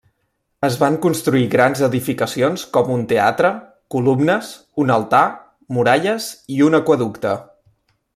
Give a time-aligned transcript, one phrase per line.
[0.67, 3.51] Es van construir grans edificacions com un teatre,
[3.97, 4.49] columnes,
[4.85, 5.21] un altar,
[5.79, 7.37] muralles i un aqüeducte.